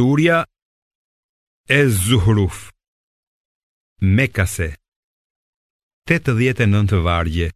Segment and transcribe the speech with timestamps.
[0.00, 0.38] Surja
[1.66, 2.56] e Zuhruf
[4.02, 4.66] Mekase
[6.06, 7.46] 89 vargje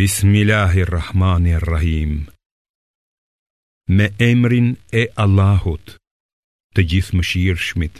[0.00, 2.12] Bismillahirrahmanirrahim
[3.96, 4.68] Me emrin
[5.00, 5.96] e Allahut
[6.76, 7.96] Të gjithë më shirë shmit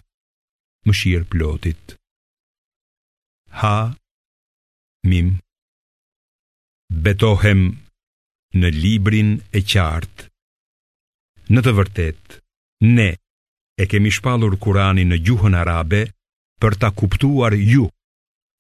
[0.87, 1.85] Më shirë plotit
[3.63, 3.77] Ha
[5.13, 5.29] Mim
[7.09, 7.63] Betohem
[8.61, 10.27] Në librin e qartë
[11.55, 12.33] Në të vërtetë
[12.81, 13.17] Ne
[13.79, 16.05] e kemi shpalur Kurani në gjuhën arabe
[16.61, 17.89] për ta kuptuar ju.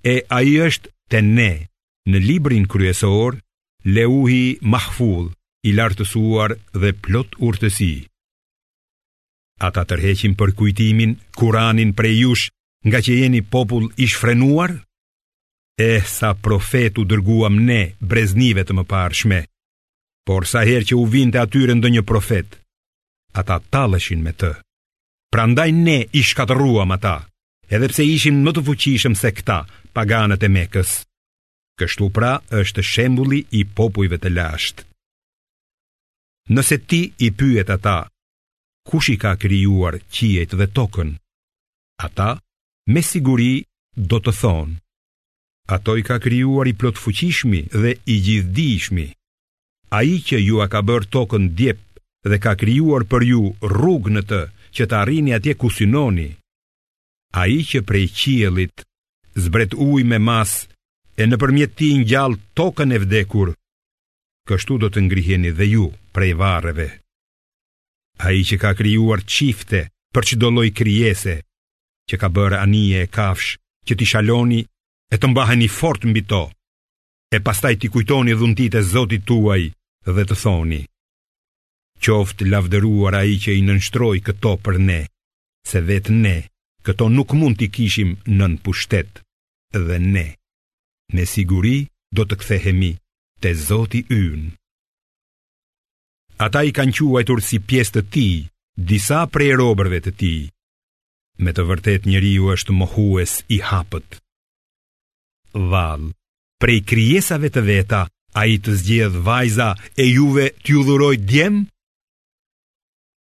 [0.04, 1.68] E ai është te ne
[2.08, 3.36] në librin kryesor
[3.84, 5.32] Leuhi Mahfuz,
[5.68, 8.06] i lartësuar dhe plot urtësi.
[9.68, 12.44] Ata tërheqin për kujtimin Kuranin prej jush,
[12.86, 14.70] nga që jeni popull i shfrenuar?
[15.86, 19.40] E sa profetu dërguam ne breznive të më parshme,
[20.26, 22.58] por sa her që u vinte atyre ndë një profetë,
[23.40, 24.50] ata talëshin me të.
[25.32, 27.16] Pra ndaj ne i shkatëruam ata,
[27.74, 29.58] edhe pse ishim në të fuqishëm se këta,
[29.96, 30.92] paganët e mekës.
[31.80, 34.84] Kështu pra është shembuli i popujve të lashtë.
[36.56, 37.98] Nëse ti i pyet ata,
[38.88, 41.10] kush i ka kryuar qiejt dhe tokën?
[42.06, 42.30] Ata,
[42.92, 43.54] me siguri,
[44.10, 44.74] do të thonë.
[45.74, 49.06] Ato i ka kryuar i plot fuqishmi dhe i gjithdishmi.
[49.96, 51.82] A i që ju a ka bërë tokën djep
[52.30, 54.40] dhe ka krijuar për ju rrugë në të
[54.76, 56.28] që të arrini atje ku synoni.
[57.40, 58.76] A i që prej qielit,
[59.44, 60.52] zbret uj me mas,
[61.20, 63.48] e në përmjet ti në gjallë tokën e vdekur,
[64.48, 65.86] kështu do të ngriheni dhe ju
[66.16, 66.88] prej vareve.
[68.24, 69.80] A i që ka krijuar qifte
[70.14, 71.34] për që doloj krijese,
[72.08, 73.50] që ka bërë anije e kafsh,
[73.86, 74.60] që ti shaloni
[75.12, 76.44] e të mbaheni fort mbi to,
[77.30, 79.62] e pastaj ti kujtoni dhuntit e zotit tuaj
[80.14, 80.82] dhe të thoni.
[82.04, 85.00] Qoftë lavdëruar a i që i nënshtroj këto për ne,
[85.66, 86.36] se vetë ne,
[86.86, 89.22] këto nuk mund t'i kishim nën pushtet,
[89.72, 90.26] dhe ne,
[91.14, 92.92] me siguri do të kthehemi
[93.40, 94.52] te Zoti ynë.
[96.46, 98.28] Ata i kanë quajtur si pjesë të ti,
[98.76, 100.34] disa prej robërve të ti.
[101.40, 104.20] Me të vërtet njëri ju është mohues i hapët.
[105.72, 106.10] Val,
[106.60, 108.02] prej kryesave të veta,
[108.36, 111.62] a i të zgjedh vajza e juve t'ju dhuroj djemë?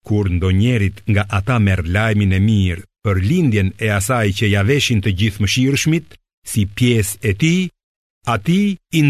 [0.07, 5.11] Kur ndonjerit nga ata merr lajmin e mirë për lindjen e asaj që javeshin të
[5.19, 6.07] gjithë mëshirshmit,
[6.51, 7.61] si pjesë e tij,
[8.33, 8.61] ati
[8.97, 9.01] i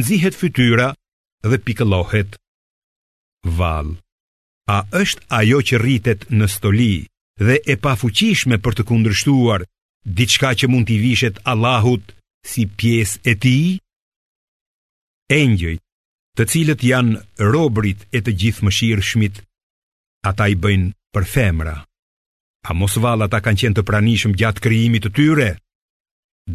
[0.41, 0.87] fytyra
[1.49, 2.31] dhe pikëlohet.
[3.57, 3.87] Val,
[4.75, 6.95] a është ajo që rritet në stoli
[7.45, 9.61] dhe e fuqishme për të kundrështuar
[10.19, 12.05] diçka që mund t'i vishet Allahut
[12.51, 13.57] si pjesë e ti?
[15.41, 15.77] Engjëj,
[16.37, 17.17] të cilët janë
[17.53, 19.03] robrit e të gjithë mëshirë
[20.27, 21.75] ata i bëjnë për femra.
[21.81, 25.49] A mos valla ata kanë qenë të pranishëm gjatë krijimit të tyre?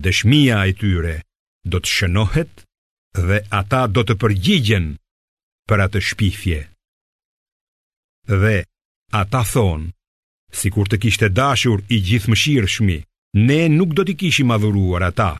[0.05, 1.15] Dëshmia e tyre
[1.73, 2.63] do të shënohet
[3.27, 4.87] dhe ata do të përgjigjen
[5.71, 6.61] për atë shpifje.
[8.43, 8.57] Dhe
[9.23, 9.89] ata thon,
[10.61, 12.97] sikur të kishte dashur i gjithëmshirshmi,
[13.47, 15.33] ne nuk do t'i kishim adhuruar ata.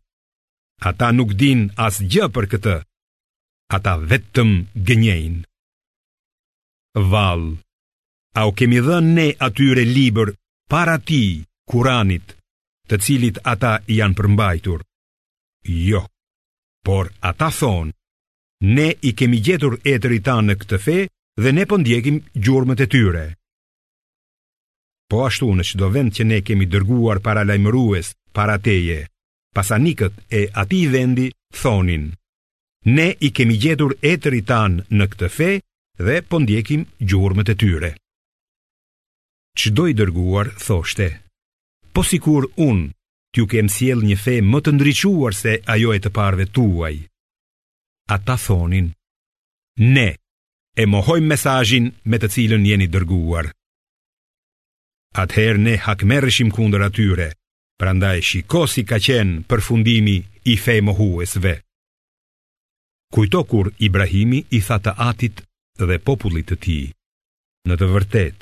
[0.91, 2.77] Ata nuk din as gjë për këtë.
[3.79, 4.51] Ata vetëm
[4.87, 5.43] gënjejnë.
[7.13, 7.49] Valë,
[8.41, 10.29] a kemi dhe ne atyre liber
[10.73, 11.23] para ti,
[11.71, 12.35] kuranit,
[12.89, 14.81] të cilit ata janë përmbajtur?
[15.89, 16.03] Jo,
[16.87, 17.95] por ata thonë,
[18.77, 20.99] ne i kemi gjetur e të rita në këtë fe
[21.43, 23.25] dhe ne pëndjekim po gjurëmët e tyre.
[25.09, 29.01] Po ashtu në qdo vend që ne kemi dërguar para lajmërues, para teje,
[29.57, 31.27] pasanikët e ati vendi
[31.61, 32.11] thonin,
[32.97, 34.61] ne i kemi gjetur e të rita
[34.99, 35.51] në këtë fe
[36.07, 37.93] dhe pëndjekim po gjurëmët e tyre
[39.61, 41.07] qdo i dërguar thoshte
[41.95, 42.91] Po si kur unë
[43.33, 46.97] t'ju kem siel një fe më të ndryquar se ajo e të parve tuaj
[48.17, 48.93] Ata thonin
[49.97, 50.09] Ne
[50.77, 53.47] e mohojmë mesajin me të cilën jeni dërguar
[55.23, 57.29] Atëherë ne hakmerëshim kundër atyre
[57.81, 60.17] Prandaj shikosi si ka qenë për fundimi
[60.53, 61.55] i fe mohuesve
[63.15, 65.37] Kujto kur Ibrahimi i tha të atit
[65.89, 66.79] dhe popullit të ti
[67.69, 68.41] Në të vërtet,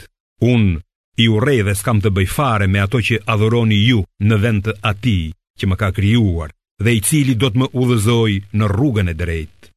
[0.53, 0.81] unë
[1.23, 4.75] i urej dhe s'kam të bëj fare me ato që adhoroni ju në vend të
[4.91, 5.25] atij
[5.61, 6.51] që më ka krijuar
[6.85, 9.71] dhe i cili do të më udhëzoj në rrugën e drejtë.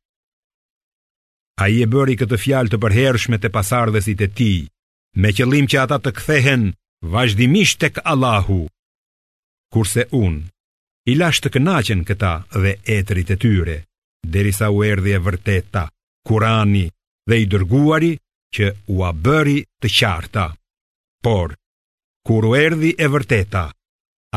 [1.64, 4.52] A i e bëri këtë fjalë të përhershme të pasardhësit e ti,
[5.22, 6.64] me qëllim që ata të kthehen
[7.14, 8.66] vazhdimisht tek Allahu.
[9.74, 10.42] Kurse unë,
[11.14, 13.78] i lash të kënaqen këta dhe etrit e tyre,
[14.34, 15.86] derisa u erdhi e vërteta,
[16.28, 16.88] Kurani
[17.30, 18.14] dhe i dërguari
[18.56, 20.48] që u a bëri të qarta.
[21.24, 21.54] Por,
[22.26, 23.66] kur u erdi e vërteta,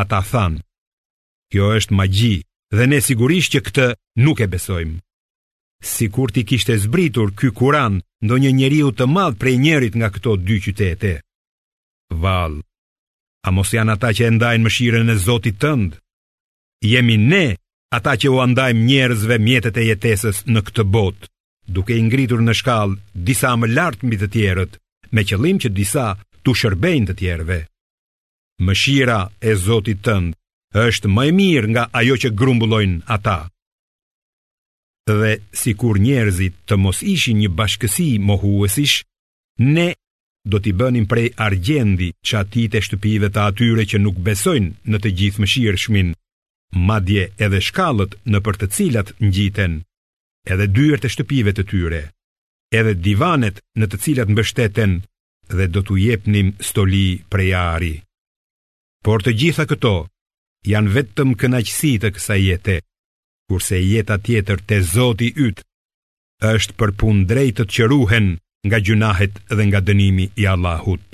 [0.03, 0.55] ata than,
[1.50, 2.37] kjo është magji
[2.77, 3.87] dhe ne sigurisht që këtë
[4.25, 4.97] nuk e besojmë.
[5.93, 7.94] Si kur ti kishte zbritur ky kuran
[8.25, 11.12] ndo një njeriu të madh prej njerit nga këto dy qytete.
[12.23, 12.55] Val,
[13.47, 15.97] a mos janë ata që e ndajnë shiren e Zotit tëndë?
[16.93, 17.44] Jemi ne
[17.97, 21.25] ata që u andajmë njerëzve mjetet e jetesës në këtë botë,
[21.75, 24.73] duke i ngritur në shkallë disa më lartë mbi të tjerët,
[25.15, 26.06] me qëllim që disa
[26.45, 27.59] tu shërbejnë të tjerëve.
[28.67, 30.37] Mëshira e Zotit tënd
[30.87, 33.39] është më e mirë nga ajo që grumbullojnë ata.
[35.11, 38.97] Dhe si kur njerëzit të mos ishin një bashkësi mohuesish,
[39.75, 39.89] ne
[40.51, 44.99] do t'i bënim prej argjendi që ati të shtëpive të atyre që nuk besojnë në
[45.03, 46.13] të gjithë mëshirë shmin,
[46.89, 49.81] madje edhe shkallët në për të cilat njiten,
[50.53, 52.03] edhe dyër të shtëpive të tyre,
[52.79, 55.01] edhe divanet në të cilat mbështeten
[55.56, 57.94] dhe do t'u jepnim stoli prej ari.
[59.05, 59.93] Por të gjitha këto
[60.70, 62.76] janë vetëm kënaqësi të kësaj jete,
[63.49, 65.64] kurse jeta tjetër te Zoti i Yt
[66.55, 68.26] është për pun drejtë të qëruhen
[68.69, 71.06] nga gjunahet dhe nga dënimi i Allahut.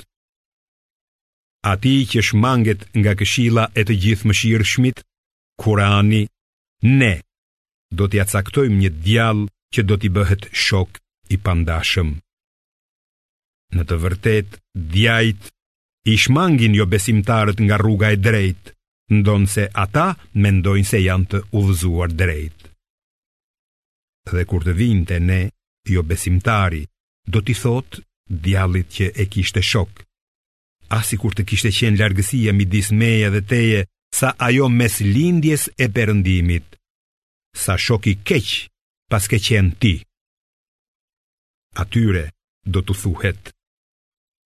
[1.71, 4.99] A ti që shmanget nga këshila e të gjithë më shirë shmit,
[5.63, 6.23] kurani,
[7.01, 7.15] ne,
[7.97, 9.45] do t'ja caktojmë një djalë
[9.75, 11.01] që do t'i bëhet shok
[11.35, 12.11] i pandashëm.
[13.75, 14.59] Në të vërtet,
[14.95, 15.49] djajt
[16.13, 18.71] i shmangin jo besimtarët nga rruga e drejt,
[19.11, 20.07] ndonë se ata
[20.45, 22.63] mendojnë se janë të uvëzuar drejt.
[24.31, 25.41] Dhe kur të vinë të ne,
[25.91, 26.85] jo besimtari,
[27.31, 28.01] do t'i thot
[28.47, 30.03] djallit që e kishte shok.
[30.99, 33.81] Asi kur të kishte qenë largësia midis meje dhe teje,
[34.15, 36.79] sa ajo mes lindjes e përëndimit,
[37.65, 38.63] sa shoki keqë
[39.11, 39.95] pas ke qenë ti.
[41.83, 42.29] Atyre
[42.65, 43.53] do thuhet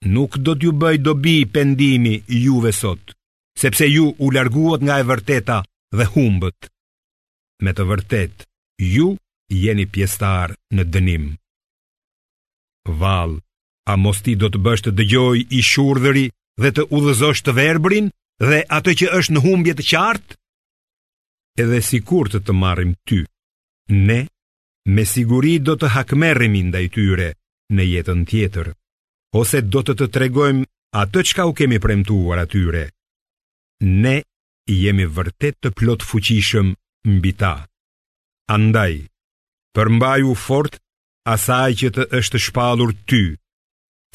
[0.08, 3.12] nuk do t'ju bëj dobi pendimi juve sot,
[3.60, 5.58] sepse ju u larguat nga e vërteta
[5.96, 6.70] dhe humbët.
[7.62, 8.46] Me të vërtet,
[8.80, 9.10] ju
[9.52, 11.24] jeni pjestar në dënim.
[12.88, 13.36] Val,
[13.90, 16.26] a mos ti do të bësh të dëgjoj i shurdhëri
[16.60, 18.06] dhe të udhëzosh të verbrin
[18.40, 20.34] dhe atë që është në humbje të qartë?
[21.60, 23.20] Edhe si kur të të marim ty,
[24.06, 24.20] ne
[24.94, 27.28] me siguri do të hakmerim ndaj tyre
[27.74, 28.70] në jetën tjetër
[29.36, 30.66] ose do të të tregojmë
[31.00, 32.84] atë çka u kemi premtuar atyre.
[34.02, 34.14] Ne
[34.78, 36.72] jemi vërtet të plot fuqishëm
[37.16, 37.54] mbi ta.
[38.56, 38.94] Andaj,
[39.74, 40.78] përmbaju fort
[41.34, 43.22] asaj që të është shpalur ty,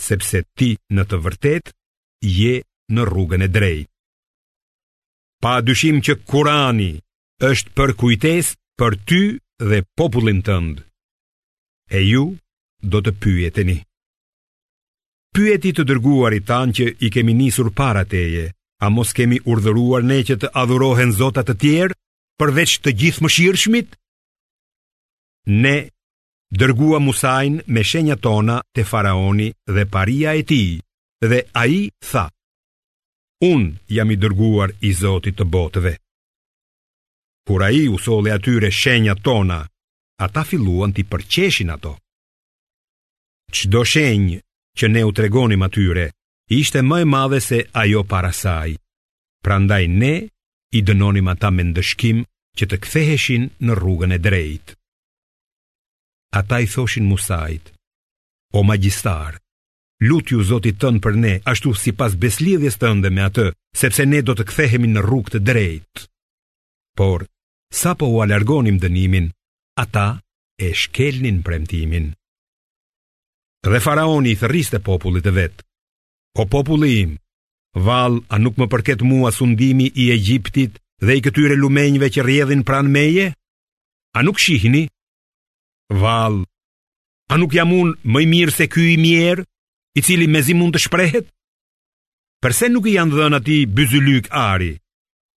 [0.07, 1.71] sepse ti në të vërtet
[2.39, 2.53] je
[2.93, 3.87] në rrugën e drejt.
[5.41, 6.91] Pa dyshim që Kurani
[7.49, 8.47] është për kujtes
[8.79, 9.21] për ty
[9.69, 10.83] dhe popullin tëndë.
[11.91, 12.23] E ju
[12.91, 13.79] do të pyjeteni
[15.35, 18.45] pyeti të dërguarit tanë që i kemi nisur para teje,
[18.83, 21.97] a mos kemi urdhëruar ne që të adhurohen zotat të tjerë,
[22.39, 23.89] përveç të gjithë më shirëshmit?
[25.65, 25.75] Ne
[26.61, 30.61] dërgua Musajn me shenja tona të faraoni dhe paria e ti,
[31.29, 32.25] dhe a i tha,
[33.51, 35.93] unë jam i dërguar i zotit të botëve.
[37.45, 39.59] Kur a i usole atyre shenja tona,
[40.25, 41.93] ata filluan të i përqeshin ato.
[43.55, 44.39] Qdo shenjë
[44.79, 46.05] që ne u tregonim atyre,
[46.61, 48.69] ishte më e madhe se ajo para saj.
[49.45, 50.15] Prandaj ne
[50.77, 52.17] i dënonim ata me ndëshkim
[52.59, 54.71] që të ktheheshin në rrugën e drejtë.
[56.39, 57.65] Ata i thoshin Musait,
[58.57, 59.37] o magjistar,
[60.07, 63.45] lutë ju zotit tënë për ne, ashtu si pas beslidhjes të ndë me atë,
[63.79, 66.05] sepse ne do të kthehemi në rrugë të drejtë.
[66.99, 67.23] Por,
[67.79, 69.31] sa po u alargonim dënimin,
[69.85, 70.07] ata
[70.59, 72.11] e shkelnin premtimin
[73.73, 75.61] dhe faraoni i të popullit të vetë.
[76.41, 77.11] O populli im,
[77.73, 82.63] val a nuk më përket mua sundimi i Egjiptit dhe i këtyre lumenjve që rjedhin
[82.63, 83.33] pran meje?
[84.13, 84.87] A nuk shihni?
[85.89, 86.43] Val,
[87.31, 89.43] a nuk jam unë më mirë se kuj i mjerë,
[89.97, 91.25] i cili me zi mund të shprehet?
[92.43, 94.75] Përse nuk i janë dhën ati byzylyk ari?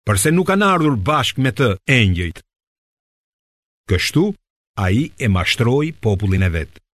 [0.07, 1.69] Përse nuk kanë ardhur bashk me të
[2.00, 2.41] engjëjt?
[3.88, 4.27] Kështu,
[4.84, 6.87] a i e mashtroj popullin e vetë.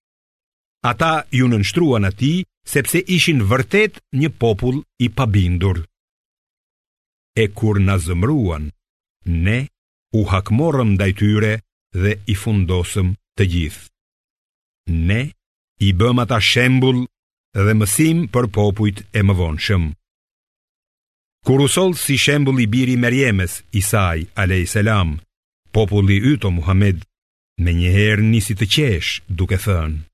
[0.82, 2.30] Ata ju nënshtruan në
[2.70, 5.76] sepse ishin vërtet një popull i pabindur.
[7.38, 8.64] E kur në zëmruan,
[9.42, 9.58] ne
[10.18, 11.52] u hakmorëm dajtyre
[12.02, 13.84] dhe i fundosëm të gjithë.
[15.08, 15.20] Ne
[15.80, 16.98] i bëm ata shembul
[17.64, 19.84] dhe mësim për popujt e më vonëshëm.
[21.46, 24.74] Kur usolë si shembul i biri Merjemes, Isai, a.s.
[25.72, 27.02] Populli yto Muhammed,
[27.62, 30.10] me njëherë nisi të qesh duke thënë.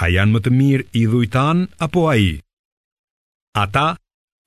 [0.00, 2.30] A janë më të mirë i dhujtan apo a i?
[3.60, 3.88] Ata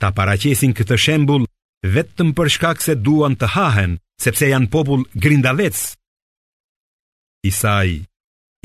[0.01, 1.45] ta paracesin këtë shembul
[1.85, 5.77] vetëm për shkak se duan të hahen, sepse janë popull grindavec.
[7.45, 8.01] Isai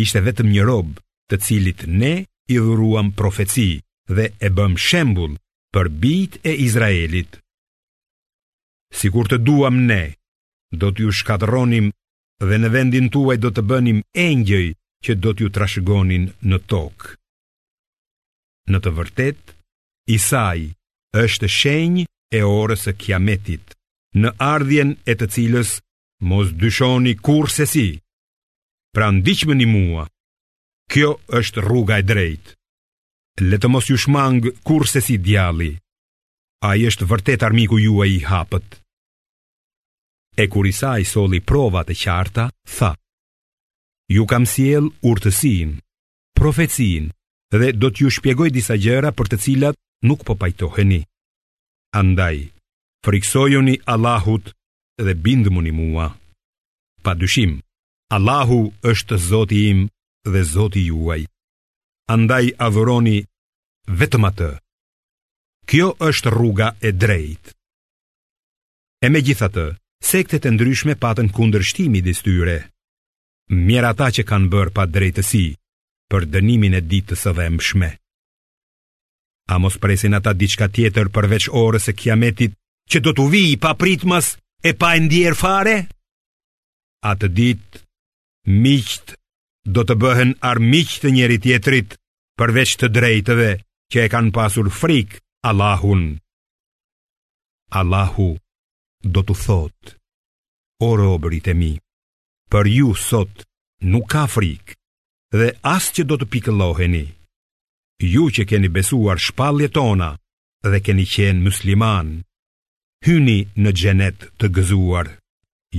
[0.00, 0.96] ishte vetëm një robë
[1.30, 2.14] të cilit ne
[2.49, 3.70] i dhuruam profeci
[4.10, 5.37] dhe e bëm shembul
[5.75, 7.37] për bit e Izraelit.
[8.96, 10.16] Si kur të duam ne,
[10.75, 11.92] do t'ju shkatronim
[12.40, 14.66] dhe në vendin tuaj do të bënim engjëj
[15.04, 17.14] që do t'ju trashëgonin në tokë.
[18.71, 19.40] Në të vërtet,
[20.14, 20.66] Isai
[21.25, 23.75] është shenj e orës e kiametit,
[24.21, 25.76] në ardhjen e të cilës
[26.30, 27.88] mos dyshoni kur se si.
[28.97, 30.04] Pra ndiqme një mua,
[30.92, 32.57] kjo është rruga e drejt.
[33.40, 35.73] Letë mos ju shmangë kur se si djali,
[36.66, 38.69] a i është vërtet armiku ju e i hapët.
[40.42, 42.99] E kur Isai soli provat e qarta, thapë
[44.11, 45.76] ju kam sjell urtësinë,
[46.38, 47.12] profecinë
[47.55, 49.76] dhe do t'ju shpjegoj disa gjëra për të cilat
[50.09, 51.00] nuk po pajtoheni.
[52.00, 52.37] Andaj,
[53.07, 54.47] friksojuni Allahut
[55.05, 56.09] dhe bindëmuni mua.
[57.05, 57.52] Pa dyshim,
[58.17, 58.59] Allahu
[58.90, 59.81] është Zoti im
[60.33, 61.23] dhe Zoti juaj.
[62.14, 63.19] Andaj adhuroni
[64.00, 64.50] vetëm atë.
[65.71, 67.50] Kjo është rruga e drejtë.
[69.07, 69.67] E me gjithatë,
[70.11, 72.59] sektet e ndryshme patën kundër shtimi tyre
[73.50, 75.45] mjera ata që kanë bërë pa drejtësi
[76.11, 77.90] për dënimin e ditës dhe mshme.
[79.50, 82.52] A mos presin ata diçka tjetër përveç orës e kiametit
[82.90, 84.28] që do të vijë pa pritmas
[84.62, 85.76] e pa ndjer fare?
[87.11, 87.83] Atë ditë
[88.62, 89.19] miqtë
[89.75, 91.99] do të bëhen armiq të njëri tjetrit
[92.38, 93.50] përveç të drejtëve
[93.90, 96.21] që e kanë pasur frik Allahun.
[97.80, 98.30] Allahu
[99.16, 99.97] do të thotë:
[100.87, 101.73] O robërit e mi,
[102.52, 103.42] për ju sot
[103.92, 104.76] nuk ka frikë
[105.40, 107.04] dhe as që do të pikëlloheni.
[108.12, 110.11] Ju që keni besuar shpalje tona
[110.73, 112.09] dhe keni qenë musliman,
[113.07, 115.07] hyni në gjenet të gëzuar,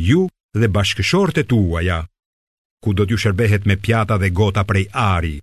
[0.10, 0.22] ju
[0.60, 1.98] dhe bashkëshorët e tuaja,
[2.82, 5.36] ku do t'ju shërbehet me pjata dhe gota prej ari.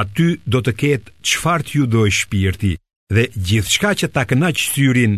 [0.00, 2.74] Aty do të ketë qfar t'ju dojë shpirti
[3.14, 5.14] dhe gjithë shka që ta këna që syrin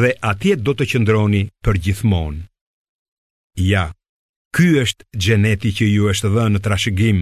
[0.00, 2.42] dhe atjet do të qëndroni për gjithmonë.
[3.70, 3.86] Ja,
[4.56, 7.18] Ky është gjeneti që ju është dhe në trashëgim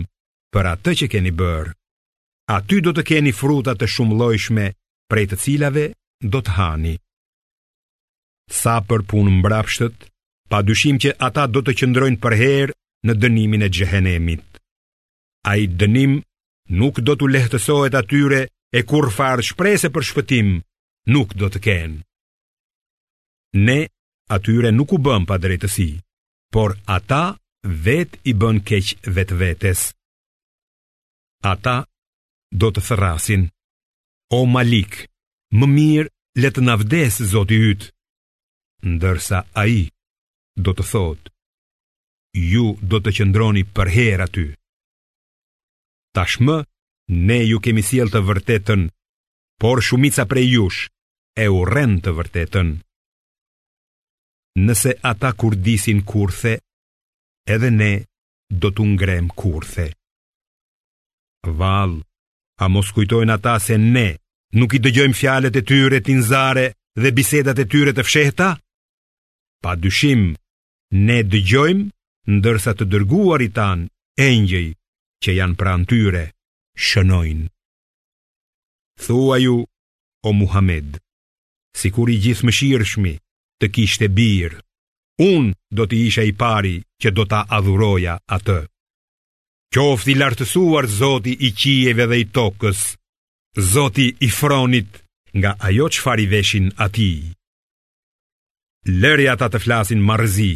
[0.54, 1.72] për atë që keni bërë.
[2.56, 4.66] Aty do të keni fruta të shumë lojshme
[5.10, 5.84] prej të cilave
[6.34, 6.92] do të hani.
[8.60, 9.96] Sa për punë mbrapshtët,
[10.50, 12.76] pa dyshim që ata do të qëndrojnë për herë
[13.10, 14.46] në dënimin e gjehenemit.
[15.50, 16.14] A i dënim
[16.80, 18.44] nuk do të lehtësohet atyre
[18.78, 20.54] e kur farë shprese për shpëtim
[21.16, 21.98] nuk do të kenë.
[23.66, 23.80] Ne
[24.38, 25.90] atyre nuk u bëm pa drejtësi
[26.54, 27.24] por ata
[27.84, 29.80] vet i bën keq vet vetes.
[31.52, 31.76] Ata
[32.60, 33.42] do të thërasin,
[34.38, 34.92] o Malik,
[35.58, 37.82] më mirë le të na vdes Zoti yt.
[38.92, 39.82] Ndërsa ai
[40.64, 41.32] do të thotë,
[42.52, 44.46] ju do të qëndroni për herë aty.
[46.14, 46.56] Tashmë
[47.26, 48.82] ne ju kemi sjell të vërtetën,
[49.60, 50.82] por shumica prej jush
[51.42, 52.68] e urren të vërtetën.
[54.56, 56.52] Nëse ata kur disin kurthe,
[57.44, 57.92] edhe ne
[58.62, 59.88] do të ngrem kurthe.
[61.58, 61.98] Val,
[62.62, 64.06] a mos kujtojnë ata se ne
[64.54, 66.66] nuk i dëgjojmë fjalet e tyre t'inzare
[67.02, 68.50] dhe bisedat e tyre të fsheheta?
[69.62, 70.30] Pa dyshim,
[71.04, 71.90] ne dëgjojmë
[72.38, 73.88] ndërsa të dërguar i tanë
[74.24, 74.68] e njëj
[75.22, 76.24] që janë pra në tyre
[76.86, 77.50] shënojnë.
[79.02, 79.58] Thua ju,
[80.22, 81.02] o Muhammed,
[81.74, 83.14] si kur i gjithë më shirëshmi,
[83.60, 84.58] të kishte birë,
[85.22, 88.58] unë do t'i isha i pari që do t'a adhuroja atë.
[89.74, 92.80] Qofti lartësuar zoti i qijeve dhe i tokës,
[93.72, 94.90] zoti i fronit
[95.40, 97.10] nga ajo që fari veshin ati.
[99.00, 100.52] Lërja ta të flasin marëzi,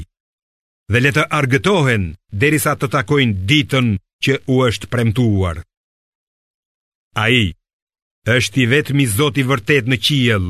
[0.92, 2.04] dhe letë argëtohen
[2.42, 3.86] deri sa të takojnë ditën
[4.24, 5.56] që u është premtuar.
[7.18, 7.46] A i,
[8.34, 10.44] është i vetëmi zoti vërtet në qiel,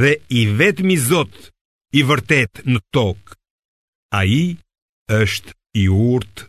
[0.00, 1.53] dhe i vetëmi zotë
[1.94, 3.36] i vërtet në tokë.
[4.18, 4.56] A i
[5.14, 6.48] është i urtë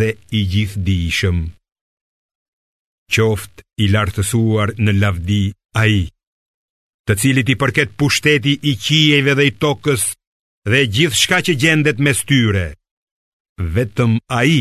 [0.00, 1.38] dhe i gjithë dishëm.
[3.84, 5.40] i lartësuar në lavdi
[5.80, 6.02] a i,
[7.06, 10.02] të cilit i përket pushteti i qijeve dhe i tokës
[10.70, 12.66] dhe gjithë shka që gjendet me styre.
[13.76, 14.60] Vetëm a i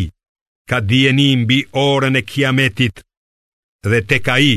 [0.70, 2.96] ka djeni mbi orën e kiametit
[3.92, 4.54] dhe te ka i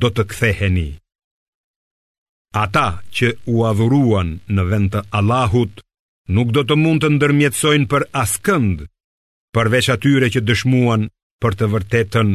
[0.00, 0.90] do të ktheheni.
[2.54, 5.80] Ata që u adhuruan në vend të Allahut
[6.36, 8.84] nuk do të mund të ndërmjetësojnë për askënd,
[9.56, 11.08] përveç atyre që dëshmuan
[11.42, 12.30] për të vërtetën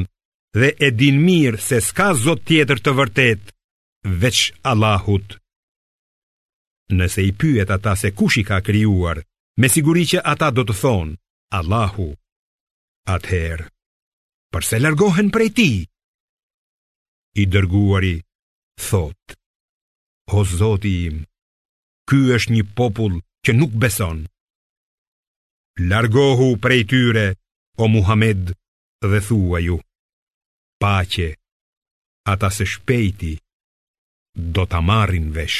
[0.59, 3.53] dhe e din mirë se s'ka zot tjetër të vërtet
[4.25, 4.41] veç
[4.73, 5.37] Allahut.
[6.99, 9.21] Nëse i pyet ata se kush i ka krijuar,
[9.61, 11.15] me siguri që ata do të thonë
[11.59, 12.09] Allahu.
[13.15, 13.69] Atëherë,
[14.51, 15.77] përse largohen prej tij?
[17.39, 18.15] I dërguari
[18.89, 19.38] thotë:
[20.37, 21.17] O Zoti im,
[22.09, 24.21] ky është një popull që nuk beson.
[25.91, 27.25] Largohu prej tyre,
[27.83, 28.53] o Muhammed,
[29.11, 29.77] dhe thua ju,
[30.83, 31.29] paqe,
[32.33, 33.33] ata se shpejti,
[34.55, 35.57] do të marrin vesh.